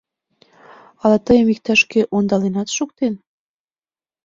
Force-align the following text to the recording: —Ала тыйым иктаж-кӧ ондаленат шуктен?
—Ала 1.03 1.17
тыйым 1.25 1.47
иктаж-кӧ 1.53 2.01
ондаленат 2.15 2.69
шуктен? 2.77 3.13